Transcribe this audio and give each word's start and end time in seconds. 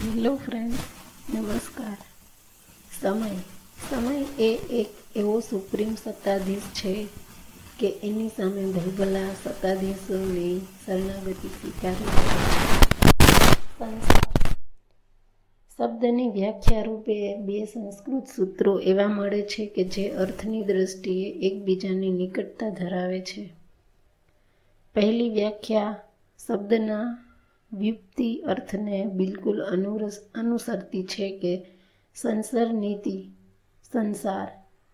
Hello 0.00 0.36
friend 0.36 0.74
નમસ્કાર. 1.34 1.96
સમય 3.02 3.30
સમય 3.90 4.20
એ 4.38 4.58
એક 4.70 4.86
એવો 5.16 5.40
સુપ્રીમ 5.40 5.94
સત્તાધીશ 5.94 6.62
છે 6.74 7.06
કે 7.80 7.88
એની 8.02 8.28
સામે 8.28 8.64
ભલભલા 8.72 9.28
સત્તાધીશોની 9.44 10.60
શરણાગતિ 10.86 11.48
સ્વીકારી 11.48 12.16
શબ્દની 15.78 16.30
વ્યાખ્યા 16.30 16.82
રૂપે 16.82 17.36
બે 17.36 17.64
સંસ્કૃત 17.64 18.26
સૂત્રો 18.36 18.78
એવા 18.78 19.08
મળે 19.08 19.42
છે 19.42 19.66
કે 19.66 19.84
જે 19.84 20.10
અર્થની 20.10 20.62
દ્રષ્ટિએ 20.62 21.30
એકબીજાની 21.32 22.10
નિકટતા 22.10 22.70
ધરાવે 22.70 23.20
છે. 23.20 23.52
પહેલી 24.94 25.30
વ્યાખ્યા 25.30 25.96
શબ્દના 26.46 27.29
વ્યુક્તિ 27.72 28.42
અર્થને 28.46 29.06
બિલકુલ 29.06 29.62
અનુરસ, 29.62 30.20
અનુસરતી 30.34 31.02
છે 31.02 31.38
કે 31.38 31.66
સંસાર 32.14 32.74
નીતિ, 32.74 33.30
સંસાર 33.92 34.48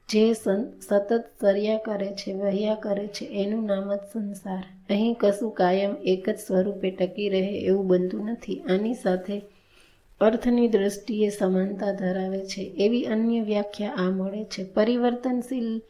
જે 0.09 0.33
સતત 0.33 1.25
સર્યા 1.41 1.79
કરે 1.79 2.07
છે, 2.07 2.33
વહ્યા 2.33 2.75
કરે 2.75 3.07
છે, 3.07 3.25
એનું 3.25 3.67
નામ 3.67 3.95
જ 3.95 3.99
સંસાર. 4.13 4.65
અહીં 4.91 5.17
કશું 5.21 5.51
કાયમ 5.51 5.97
એક 6.05 6.31
જ 6.31 6.39
સ્વરૂપે 6.39 6.91
ટકી 6.91 7.29
રહે 7.29 7.61
એવું 7.61 7.87
બનતું 7.87 8.25
નથી. 8.25 8.61
આની 8.61 8.95
સાથે 8.95 9.43
અર્થની 10.21 10.69
દ્રષ્ટિએ 10.69 11.29
સમાનતા 11.29 11.93
ધરાવે 11.93 12.47
છે. 12.47 12.63
એવી 12.63 13.05
અન્ય 13.05 13.41
વ્યાખ્યા 13.41 13.91
આ 13.91 14.11
મળે 14.11 14.45
છે. 14.45 14.65
પરિવર્તનશીલ 14.65 15.83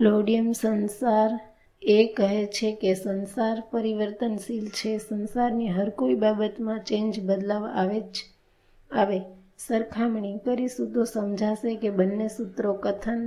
લોડિયમ 0.00 0.52
સંસાર 0.52 1.40
એ 1.82 1.98
કહે 2.16 2.46
છે 2.46 2.70
કે 2.72 2.94
સંસાર 2.94 3.56
પરિવર્તનશીલ 3.70 4.68
છે. 4.68 4.92
સંસારની 4.98 5.68
હર 5.68 5.90
કોઈ 5.90 6.14
બાબતમાં 6.14 6.80
ચેન્જ 6.82 7.20
બદલાવ 7.20 7.64
આવે 7.66 8.00
જ 8.00 8.24
આવે. 8.90 9.20
સરખામણી 9.58 10.38
કરીશું 10.38 10.92
તો 10.92 11.04
સમજાશે 11.04 11.76
કે 11.76 11.90
બંને 11.90 12.26
સૂત્રો 12.28 12.72
કથન 12.74 13.22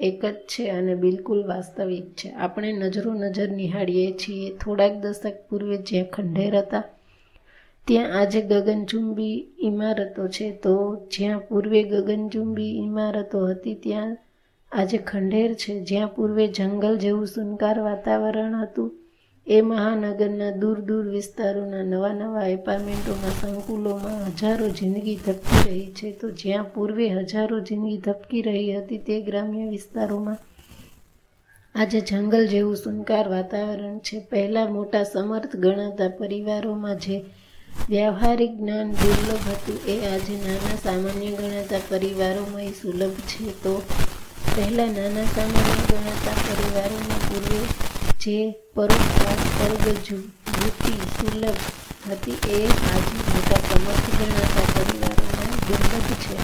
એક 0.00 0.24
જ 0.24 0.34
છે 0.48 0.64
અને 0.70 0.94
બિલકુલ 0.94 1.40
વાસ્તવિક 1.46 2.06
છે. 2.14 2.28
આપણે 2.30 2.72
નજરો 2.72 3.12
નજર 3.14 3.48
નિહાળીએ 3.50 4.08
છીએ. 4.12 4.56
થોડાક 4.56 4.94
દશક 4.96 5.36
પૂર્વે 5.48 5.76
જ્યાં 5.82 6.10
ખંડેર 6.10 6.56
હતા, 6.58 6.84
ત્યાં 7.86 8.12
આજે 8.18 8.40
ગગનચુંબી 8.42 9.36
ઇમારતો 9.60 10.28
છે. 10.28 10.48
તો 10.56 10.74
જ્યાં 11.12 11.40
પૂર્વે 11.40 11.82
ગગનચુંબી 11.84 12.72
ઇમારતો 12.78 13.38
હતી, 13.46 13.74
ત્યાં 13.74 14.16
આજે 14.72 14.98
ખંડેર 14.98 15.50
છે. 15.54 15.72
જ્યાં 15.84 16.14
પૂર્વે 16.14 16.44
જંગલ 16.48 16.96
જેવું 16.98 17.26
સુનકાર 17.26 17.76
વાતાવરણ 17.80 18.54
હતું, 18.62 18.90
એ 19.46 19.56
મહાનગરના 19.62 20.50
દૂર 20.60 20.78
દૂર 20.88 21.06
વિસ્તારોના 21.08 21.82
નવા 21.82 22.12
નવા 22.12 22.44
એપાર્ટમેન્ટોમાં 22.48 23.34
સંકુલોમાં 23.40 24.20
હજારો 24.38 24.68
જિંદગી 24.68 25.16
ધબકી 25.24 25.64
રહી 25.66 25.88
છે. 25.92 26.08
તો 26.12 26.26
જ્યાં 26.30 26.70
પૂર્વે 26.74 27.08
હજારો 27.08 27.58
જિંદગી 27.60 27.98
ધબકી 27.98 28.42
રહી 28.42 28.70
હતી, 28.76 28.98
તે 28.98 29.14
ગ્રામ્ય 29.20 29.66
વિસ્તારોમાં 29.66 30.38
આજે 31.74 32.00
જંગલ 32.00 32.44
જેવું 32.46 32.76
સુનકાર 32.76 33.26
વાતાવરણ 33.28 33.98
છે. 34.00 34.16
પહેલાં 34.30 34.72
મોટા 34.72 35.04
સમર્થ 35.04 35.54
ગણાતા 35.56 36.10
પરિવારોમાં 36.20 36.98
જે 36.98 37.16
વ્યવહારિક 37.88 38.52
જ્ઞાન 38.60 38.88
દુર્લભ 38.92 39.46
હતું, 39.48 39.78
એ 39.88 39.96
આજે 40.06 40.34
નાના 40.46 40.78
સામાન્ય 40.84 41.30
ગણાતા 41.38 41.82
પરિવારોમાં 41.90 42.72
સુલભ 42.80 43.18
છે. 43.30 43.46
તો 43.64 43.74
પહેલાં 44.50 44.92
નાના 44.92 45.26
સામાન્ય 45.26 45.74
ગણાતા 45.82 46.36
પરિવારોને 46.40 47.16
પૂર્વે 47.22 47.60
જે 48.18 48.36
પરોપકાર 48.74 49.38
પરગજૂતી 49.52 50.98
સુલભ 51.12 51.60
હતી 52.06 52.38
એ 52.52 52.58
આજે 52.86 53.20
મોટા 53.26 53.60
સમર્થ 53.66 54.10
ગણાતા 54.14 54.66
પરિવારોમાં 54.72 55.54
દુર્લભ 55.62 56.10
છે. 56.24 56.36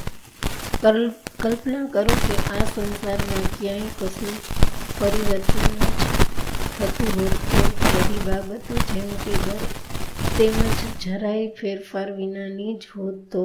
કલ્પના 1.39 1.84
કરો 1.89 2.17
કે 2.23 2.37
આ 2.53 2.65
સંસારમાં 2.69 3.47
ક્યાંય 3.55 3.93
કશું 3.99 4.34
પરિવર્તન 4.99 5.77
થતું 6.77 7.11
હોત 7.17 7.37
બધી 7.84 8.25
બાબતો 8.25 8.83
જેમ 8.88 9.15
કે 9.21 9.38
ઘર 9.41 9.62
તેમજ 10.34 10.83
જરાય 11.00 11.47
ફેરફાર 11.56 12.09
વિનાની 12.15 12.75
જ 12.78 12.93
હોત 12.97 13.38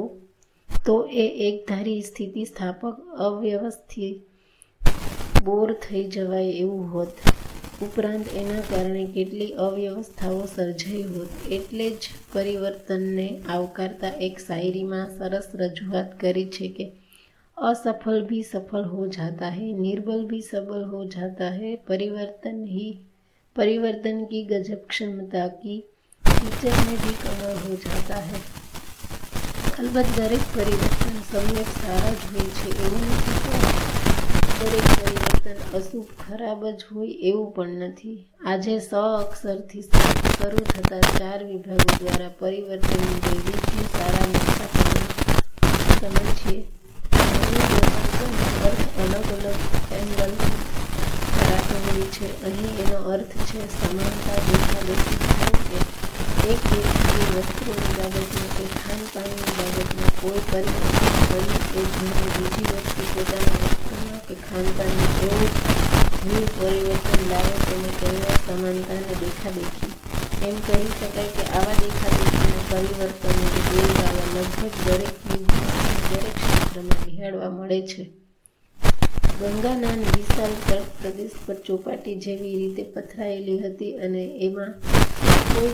તો 0.84 0.96
એ 1.18 1.30
એકધારી 1.46 2.02
સ્થિતિ 2.02 2.44
સ્થાપક 2.44 3.00
અવ્યવસ્થિત 3.20 4.28
બોર 5.43 5.67
થઈ 5.81 6.03
જવાય 6.11 6.53
એવું 6.57 6.85
હોત 6.89 7.25
ઉપરાંત 7.81 8.29
એના 8.35 8.61
કારણે 8.67 9.03
કેટલી 9.13 9.49
અવ્યવસ્થાઓ 9.63 10.43
સર્જાઈ 10.51 11.07
હોત 11.09 11.49
એટલે 11.51 11.89
જ 11.97 12.13
પરિવર્તનને 12.31 13.27
આવકારતા 13.51 14.15
એક 14.27 14.45
શાયરીમાં 14.45 15.11
સરસ 15.15 15.51
રજૂઆત 15.61 16.15
કરી 16.19 16.47
છે 16.53 16.71
કે 16.71 16.87
असफल 17.57 18.21
भी 18.23 18.41
सफल 18.43 18.83
हो 18.85 19.05
जाता 19.09 19.47
है 19.49 19.71
निर्बल 19.75 20.25
भी 20.25 20.41
सबल 20.43 20.83
हो 20.85 21.03
जाता 21.07 21.45
है 21.53 21.75
परिवर्तन 21.87 22.63
ही 22.67 22.85
परिवर्तन 23.55 24.23
की 24.25 24.43
गजब 24.45 24.85
क्षमता 24.89 25.47
की 25.55 25.79
टीचर 26.23 26.77
में 26.81 26.97
भी 26.97 27.13
कमर 27.23 27.59
हो 27.63 27.75
जाता 27.77 28.21
है 28.21 28.41
અલબત્ત 29.77 30.15
દરેક 30.15 30.45
પરિવર્તન 30.51 31.17
સમ્યક 31.25 31.67
સારા 31.73 32.13
જ 32.13 32.23
હોય 32.29 32.47
છે 32.53 32.69
એવું 32.79 33.03
નથી 33.09 33.80
દરેક 34.62 34.88
પરિવર્તન 34.96 35.60
અશુભ, 35.76 36.10
ખરાબ 36.18 36.60
જ 36.64 36.80
હોય 36.88 37.14
એવું 37.28 37.48
પણ 37.54 37.80
નથી. 37.86 38.18
આજે 38.50 38.74
સ 38.74 38.90
અક્ષરથી 38.98 39.82
શરૂ 40.34 40.64
થતા 40.68 41.00
ચાર 41.18 41.40
વિભાગો 41.48 41.88
દ્વારા 41.94 42.28
પરિવર્તનની 42.40 43.18
વૈવિધ્ય 43.24 43.86
સારા 43.94 44.28
મોટા 44.32 44.68
છે 46.40 46.54
અર્થ 48.68 48.86
અલગ 49.02 49.28
અલગ 49.34 49.60
એંગલ 49.98 50.32
રાખેલી 51.48 52.08
છે. 52.16 52.28
અહીં 52.46 52.72
એનો 52.84 52.98
અર્થ 53.14 53.34
છે 53.48 53.60
સમાનતા 53.76 54.38
દેખાદેખી 54.48 55.20
એક 56.52 56.62
વ્યક્તિએ 56.70 56.82
વસ્ત્રોની 57.34 57.94
બાબતમાં 57.98 58.50
કે 58.56 58.64
ખાનપાનની 58.78 59.54
બાબતમાં 59.58 60.12
કોઈ 60.22 60.42
પરિવર્તન 60.50 61.14
કરી 61.28 61.60
એ 61.80 61.84
જેને 61.94 62.26
બીજી 62.34 62.66
વ્યક્તિ 62.72 63.02
પોતાના 63.14 63.81
કે 64.32 64.38
ખાનપાનમાં 64.42 65.16
એવું 65.22 65.50
જીવ 66.20 66.44
પરિવર્તન 66.52 67.24
લાવે 67.30 67.56
તેને 67.62 67.90
કહેવાય 67.94 68.36
સમાનતાને 68.38 69.16
દેખાદેખી 69.16 69.90
એમ 70.42 70.56
કહી 70.60 70.86
શકાય 70.92 71.32
કે 71.32 71.44
આવા 71.50 71.74
દેખાદેખીના 71.80 72.62
પરિવર્તનો 72.70 73.32
બોલવાળા 73.66 74.30
લગભગ 74.30 74.74
દરેક 74.80 75.16
દરેક 76.06 76.38
ક્ષેત્રમાં 76.38 77.02
નિહાળવા 77.02 77.50
મળે 77.50 77.78
છે 77.84 78.08
ગંગાના 79.36 79.94
વિશાળ 80.08 80.56
તટ 80.60 80.80
પ્રદેશ 80.96 81.36
પર 81.42 81.58
ચોપાટી 81.62 82.16
જેવી 82.22 82.56
રીતે 82.56 82.88
પથરાયેલી 82.90 83.60
હતી 83.60 83.92
અને 84.00 84.24
એમાં 84.42 84.72
કોઈ 85.48 85.72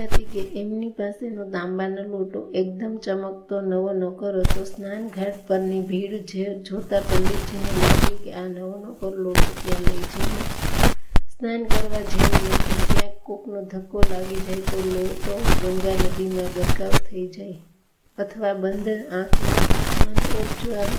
હતી 0.04 0.28
કે 0.32 0.42
એમની 0.60 0.92
પાસેનો 0.98 1.44
તાંબાનો 1.54 2.04
લોટો 2.12 2.40
એકદમ 2.54 2.94
ચમકતો 2.98 3.56
નવો 3.62 3.92
નોકર 3.94 4.34
હતો. 4.40 4.62
સ્નાન 4.66 5.04
ઘાટ 5.16 5.38
પરની 5.48 5.84
ભીડ 5.90 6.14
જે 6.32 6.46
જોતા 6.68 7.02
પંડિતજીને 7.02 7.72
લાગ્યું 7.80 8.20
કે 8.24 8.32
આ 8.34 8.48
નવો 8.48 8.76
નોકર 8.86 9.14
લોટો 9.24 9.50
ત્યાં 9.60 9.84
લઈ 9.88 10.06
જઈને 10.12 10.44
સ્નાન 11.34 11.62
કરવા 11.72 12.04
જેવું 12.12 12.50
નથી. 12.50 12.88
ક્યાંક 12.90 13.18
કોકનો 13.28 13.60
ધક્કો 13.72 14.00
લાગી 14.12 14.42
જાય 14.48 14.64
તો 14.72 14.80
લોટો 14.94 15.34
ગંગા 15.62 15.98
નદીમાં 16.02 16.50
ગરકાવ 16.56 16.96
થઈ 17.08 17.28
જાય 17.28 17.60
અથવા 18.18 18.56
બંધ 18.56 19.02
આંખ. 19.12 19.64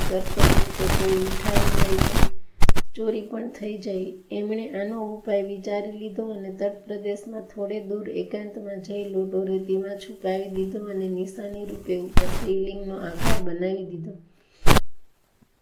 કરતો 0.08 0.86
કોઈ 0.94 1.18
ઉઠાઈ 1.18 1.98
જાય 1.98 2.33
ચોરી 2.96 3.20
પણ 3.20 3.48
થઈ 3.48 3.78
જાય 3.78 4.12
એમણે 4.32 4.70
આનો 4.70 5.14
ઉપાય 5.14 5.42
વિચારી 5.42 5.98
લીધો 5.98 6.26
અને 6.26 6.50
તટ 6.50 6.86
પ્રદેશમાં 6.86 7.42
થોડે 7.42 7.80
દૂર 7.80 8.10
એકાંતમાં 8.10 8.82
જઈ 8.82 9.04
લોટો 9.04 9.44
રેતીમાં 9.44 9.98
છુપાવી 9.98 10.48
દીધો 10.48 10.84
અને 10.84 11.08
નિશાની 11.08 11.64
રૂપે 11.64 11.98
ઉપર 11.98 12.22
શિવલિંગનો 12.22 12.94
આકાર 12.94 13.42
બનાવી 13.42 13.84
દીધો. 13.84 14.10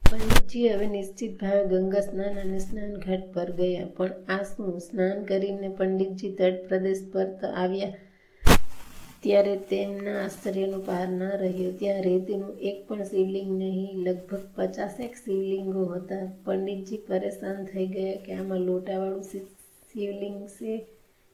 પંડિતજી 0.02 0.69
હવે 0.69 0.87
નિશ્ચિત 0.87 1.40
ભાવે 1.40 1.67
ગંગા 1.67 2.00
સ્નાન 2.00 2.40
અને 2.40 2.58
સ્નાન 2.58 2.94
ઘાટ 2.94 3.34
પર 3.34 3.50
ગયા. 3.50 3.87
પણ 3.87 4.11
આ 4.29 4.43
શું? 4.43 4.81
સ્નાન 4.81 5.25
કરીને 5.25 5.69
પંડિતજી 5.69 6.32
તટ 6.32 6.69
પ્રદેશ 6.69 7.05
પર 7.12 7.26
આવ્યા. 7.56 7.93
ત્યારે 9.22 9.56
તેમના 9.56 10.24
આશ્ચર્યનો 10.24 10.78
પાર 10.78 11.08
ન 11.08 11.22
રહ્યો. 11.22 11.72
ત્યાં 11.72 12.02
રેતીનું 12.02 12.58
એક 12.58 12.86
પણ 12.88 13.04
શિવલિંગ 13.04 13.58
નહીં, 13.58 13.96
લગભગ 13.96 14.40
પચાસેક 14.56 15.14
શિવલિંગો 15.14 15.84
હતા. 15.84 16.32
પંડિતજી 16.44 16.96
પરેશાન 16.96 17.64
થઈ 17.64 17.86
ગયા 17.86 18.16
કે 18.16 18.32
આમાં 18.32 18.58
લોટાવાળું 18.58 19.22
શિવલિંગ 19.22 20.46
છે? 20.46 20.86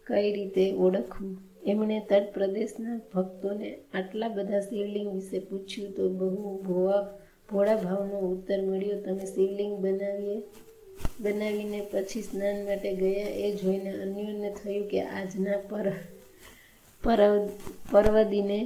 કઈ 0.06 0.32
રીતે 0.32 0.73
ઓળખવું? 0.73 1.38
એમણે 1.67 2.02
તટ 2.11 2.35
પ્રદેશના 2.35 3.00
ભક્તોને 3.14 3.79
આટલા 3.94 4.29
બધા 4.29 4.61
શિવલિંગ 4.61 5.14
વિશે 5.14 5.38
પૂછ્યું 5.38 5.93
તો 5.93 6.08
બહુ 6.08 6.62
ભોવા, 6.62 7.19
ભોળા 7.52 7.76
ભાવનો 7.76 8.19
ઉત્તર 8.19 8.61
મળ્યો, 8.62 9.00
તમે 9.00 9.26
શિવલિંગ 9.26 9.79
બનાવીએ, 9.79 10.43
બનાવીને 11.20 11.81
પછી 11.90 12.23
સ્નાન 12.23 12.64
માટે 12.64 12.94
ગયા? 12.94 13.26
એ 13.26 13.52
જોઈને 13.55 13.90
અન્યોને 13.90 14.55
થયું 14.64 14.88
કે 14.88 15.02
આજના 15.02 15.58
પર 15.69 15.93
પરવ 17.03 17.35
પર્વદિને 17.91 18.61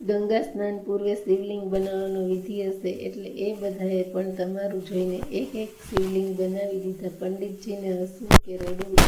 ગંગા 0.00 0.42
સ્નાન 0.42 0.76
પૂર્વે 0.78 1.14
શિવલિંગ 1.14 1.62
બનાવવાનો 1.62 2.20
વિધિ 2.26 2.56
હશે 2.62 2.90
એટલે 3.06 3.30
એ 3.44 3.48
બધાએ 3.54 4.02
પણ 4.12 4.30
તમારું 4.30 4.82
જોઈને 4.86 5.18
એક 5.32 5.50
એક 5.56 5.70
શિવલિંગ 5.90 6.30
બનાવી 6.38 6.80
દીધા. 6.80 7.12
પંડિતજીને 7.18 7.90
હસવું 7.92 8.32
કે 8.44 8.54
રડવું 8.56 8.98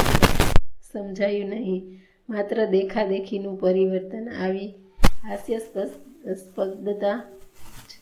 સમજાયું 0.92 1.48
નહીં. 1.48 1.80
માત્ર 2.28 2.58
દેખાદેખીનું 2.66 3.56
પરિવર્તન 3.60 4.26
આવી 4.28 4.68
હાસ્યાસ્પદતા 5.24 7.16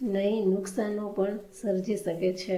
નહીં, 0.03 0.43
નુકસાનો 0.49 1.05
પણ 1.09 1.39
સર્જી 1.63 1.97
શકે 1.97 2.31
છે. 2.33 2.57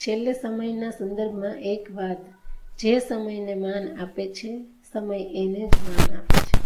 છેલ્લે 0.00 0.32
સમયના 0.32 0.90
સંદર્ભમાં 0.90 1.56
એક 1.72 1.84
વાત. 1.94 2.20
જે 2.80 2.92
સમયને 2.98 3.54
માન 3.54 3.84
આપે 4.00 4.24
છે 4.32 4.50
સમય 4.90 5.18
એને 5.40 5.62
માન 5.84 6.10
આપે 6.18 6.38
છે. 6.48 6.56